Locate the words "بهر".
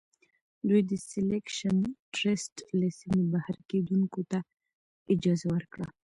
3.33-3.55